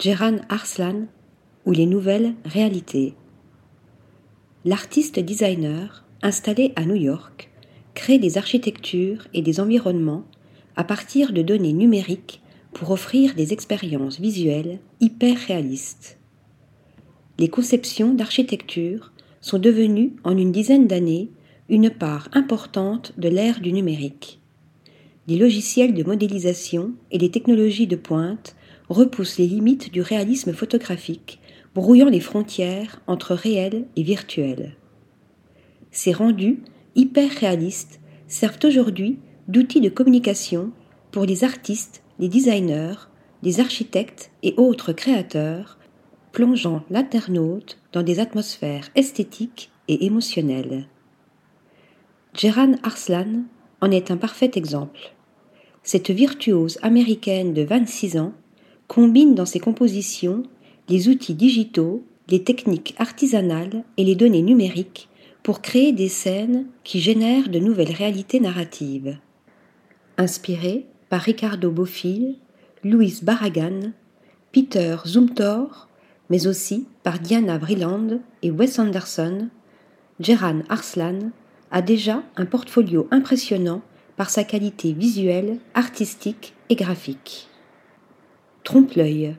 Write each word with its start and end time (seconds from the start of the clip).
Jeran 0.00 0.36
Arslan 0.48 1.06
ou 1.66 1.72
les 1.72 1.86
nouvelles 1.86 2.34
réalités. 2.44 3.14
L'artiste 4.64 5.18
designer, 5.18 6.04
installé 6.22 6.72
à 6.76 6.84
New 6.84 6.94
York, 6.94 7.50
crée 7.94 8.20
des 8.20 8.38
architectures 8.38 9.26
et 9.34 9.42
des 9.42 9.58
environnements 9.58 10.22
à 10.76 10.84
partir 10.84 11.32
de 11.32 11.42
données 11.42 11.72
numériques 11.72 12.40
pour 12.74 12.92
offrir 12.92 13.34
des 13.34 13.52
expériences 13.52 14.20
visuelles 14.20 14.78
hyper 15.00 15.36
réalistes. 15.36 16.16
Les 17.40 17.48
conceptions 17.48 18.14
d'architecture 18.14 19.12
sont 19.40 19.58
devenues 19.58 20.12
en 20.22 20.38
une 20.38 20.52
dizaine 20.52 20.86
d'années 20.86 21.30
une 21.68 21.90
part 21.90 22.28
importante 22.34 23.14
de 23.18 23.28
l'ère 23.28 23.60
du 23.60 23.72
numérique. 23.72 24.38
Les 25.26 25.36
logiciels 25.36 25.92
de 25.92 26.04
modélisation 26.04 26.92
et 27.10 27.18
les 27.18 27.32
technologies 27.32 27.88
de 27.88 27.96
pointe 27.96 28.54
repoussent 28.88 29.38
les 29.38 29.46
limites 29.46 29.92
du 29.92 30.00
réalisme 30.00 30.52
photographique, 30.52 31.40
brouillant 31.74 32.08
les 32.08 32.20
frontières 32.20 33.00
entre 33.06 33.34
réel 33.34 33.86
et 33.96 34.02
virtuel. 34.02 34.76
Ces 35.90 36.12
rendus 36.12 36.62
hyper 36.94 37.30
réalistes 37.30 38.00
servent 38.26 38.58
aujourd'hui 38.64 39.18
d'outils 39.46 39.80
de 39.80 39.88
communication 39.88 40.72
pour 41.10 41.24
les 41.24 41.44
artistes, 41.44 42.02
les 42.18 42.28
designers, 42.28 43.08
les 43.42 43.60
architectes 43.60 44.30
et 44.42 44.54
autres 44.56 44.92
créateurs, 44.92 45.78
plongeant 46.32 46.82
l'internaute 46.90 47.78
dans 47.92 48.02
des 48.02 48.20
atmosphères 48.20 48.90
esthétiques 48.94 49.70
et 49.88 50.04
émotionnelles. 50.06 50.86
Jeran 52.34 52.74
Arslan 52.82 53.44
en 53.80 53.90
est 53.90 54.10
un 54.10 54.16
parfait 54.16 54.50
exemple. 54.54 55.14
Cette 55.82 56.10
virtuose 56.10 56.78
américaine 56.82 57.54
de 57.54 57.62
26 57.62 58.18
ans 58.18 58.32
combine 58.88 59.34
dans 59.34 59.46
ses 59.46 59.60
compositions 59.60 60.42
les 60.88 61.08
outils 61.08 61.34
digitaux, 61.34 62.04
les 62.28 62.42
techniques 62.42 62.94
artisanales 62.98 63.84
et 63.96 64.04
les 64.04 64.14
données 64.14 64.42
numériques 64.42 65.08
pour 65.42 65.60
créer 65.60 65.92
des 65.92 66.08
scènes 66.08 66.66
qui 66.84 67.00
génèrent 67.00 67.48
de 67.48 67.58
nouvelles 67.58 67.92
réalités 67.92 68.40
narratives. 68.40 69.18
Inspiré 70.16 70.86
par 71.08 71.20
Ricardo 71.20 71.70
Bofill, 71.70 72.36
Louis 72.82 73.20
Barragan, 73.22 73.92
Peter 74.52 74.96
Zumthor, 75.06 75.88
mais 76.30 76.46
aussi 76.46 76.86
par 77.02 77.18
Diana 77.18 77.58
Vreeland 77.58 78.20
et 78.42 78.50
Wes 78.50 78.78
Anderson, 78.78 79.48
Jeran 80.20 80.60
Arslan 80.68 81.30
a 81.70 81.82
déjà 81.82 82.22
un 82.36 82.46
portfolio 82.46 83.06
impressionnant 83.10 83.82
par 84.16 84.30
sa 84.30 84.44
qualité 84.44 84.92
visuelle, 84.92 85.58
artistique 85.74 86.54
et 86.70 86.74
graphique. 86.74 87.47
Trompe-l'œil. 88.68 89.34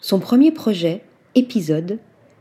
Son 0.00 0.18
premier 0.18 0.50
projet, 0.50 1.02
Épisode, 1.34 1.98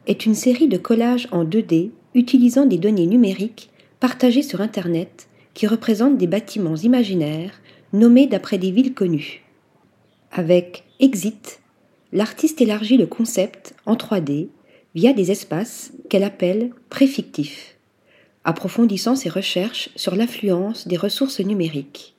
est 0.08 0.25
une 0.25 0.33
série 0.33 0.69
de 0.69 0.77
collages 0.77 1.27
en 1.33 1.44
2D 1.44 1.91
utilisant 2.13 2.66
des 2.66 2.77
données 2.77 3.05
numériques 3.05 3.69
partagées 3.99 4.41
sur 4.41 4.61
Internet 4.61 5.27
qui 5.53 5.67
représentent 5.67 6.17
des 6.17 6.27
bâtiments 6.27 6.77
imaginaires 6.77 7.59
nommés 7.91 8.27
d'après 8.27 8.57
des 8.57 8.72
villes 8.72 8.94
connues. 8.94 9.44
Avec 10.31 10.85
Exit, 11.02 11.59
l'artiste 12.13 12.61
élargit 12.61 12.95
le 12.95 13.07
concept 13.07 13.75
en 13.85 13.95
3D 13.95 14.47
via 14.95 15.11
des 15.11 15.31
espaces 15.31 15.91
qu'elle 16.09 16.23
appelle 16.23 16.69
préfictifs 16.89 17.75
approfondissant 18.45 19.17
ses 19.17 19.27
recherches 19.27 19.89
sur 19.97 20.16
l'influence 20.16 20.88
des 20.88 20.95
ressources 20.95 21.41
numériques. 21.41 22.16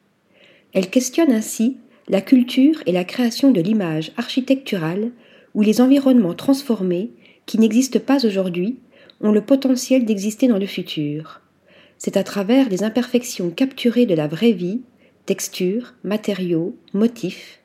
Elle 0.75 0.91
questionne 0.91 1.33
ainsi 1.33 1.79
la 2.09 2.21
culture 2.21 2.83
et 2.87 2.93
la 2.93 3.05
création 3.05 3.51
de 3.51 3.61
l'image 3.61 4.13
architecturale 4.17 5.11
où 5.55 5.63
les 5.63 5.81
environnements 5.81 6.35
transformés, 6.35 7.11
qui 7.47 7.59
n'existent 7.59 8.01
pas 8.01 8.25
aujourd'hui, 8.27 8.79
ont 9.21 9.33
le 9.33 9.41
potentiel 9.41 10.05
d'exister 10.05 10.49
dans 10.49 10.59
le 10.59 10.67
futur. 10.67 11.41
C'est 11.99 12.17
à 12.17 12.25
travers 12.25 12.69
les 12.69 12.85
imperfections 12.85 13.51
capturées 13.51 14.07
de 14.07 14.15
la 14.15 14.29
vraie 14.29 14.53
vie, 14.53 14.83
textures, 15.25 15.95
matériaux, 16.05 16.77
motifs, 16.93 17.61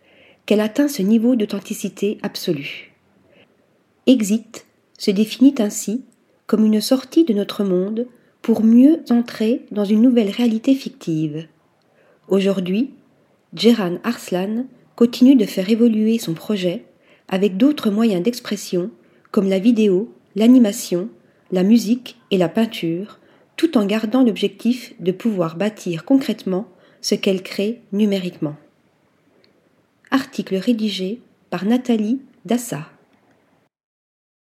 qu'elle 0.45 0.61
atteint 0.61 0.87
ce 0.87 1.01
niveau 1.01 1.35
d'authenticité 1.35 2.17
absolue. 2.23 2.93
Exit 4.07 4.65
se 4.97 5.11
définit 5.11 5.55
ainsi 5.59 6.03
comme 6.47 6.65
une 6.65 6.81
sortie 6.81 7.25
de 7.25 7.33
notre 7.33 7.63
monde 7.63 8.07
pour 8.41 8.63
mieux 8.63 9.03
entrer 9.09 9.65
dans 9.71 9.85
une 9.85 10.01
nouvelle 10.01 10.29
réalité 10.29 10.73
fictive. 10.73 11.47
Aujourd'hui, 12.27 12.91
Jeran 13.53 13.97
Arslan 14.03 14.65
continue 14.95 15.35
de 15.35 15.45
faire 15.45 15.69
évoluer 15.69 16.17
son 16.17 16.33
projet 16.33 16.85
avec 17.27 17.57
d'autres 17.57 17.89
moyens 17.89 18.23
d'expression 18.23 18.91
comme 19.31 19.49
la 19.49 19.59
vidéo, 19.59 20.13
l'animation, 20.35 21.09
la 21.51 21.63
musique 21.63 22.17
et 22.31 22.37
la 22.37 22.49
peinture, 22.49 23.19
tout 23.57 23.77
en 23.77 23.85
gardant 23.85 24.23
l'objectif 24.23 24.93
de 24.99 25.11
pouvoir 25.11 25.55
bâtir 25.55 26.05
concrètement 26.05 26.67
ce 27.01 27.15
qu'elle 27.15 27.43
crée 27.43 27.81
numériquement. 27.91 28.55
Article 30.11 30.55
rédigé 30.55 31.21
par 31.49 31.65
Nathalie 31.65 32.21
Dassa. 32.45 32.89